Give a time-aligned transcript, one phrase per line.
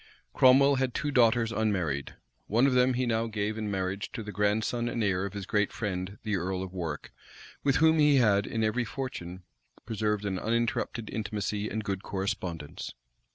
[0.33, 2.15] Cromwell had two daughters unmarried;
[2.47, 5.45] one of them he now gave in marriage to the grandson and heir of his
[5.45, 7.11] great friend the earl of Warwick,
[7.63, 9.43] with whom he had, in every fortune,
[9.85, 12.95] preserved an uninterrupted intimacy and good correspondence.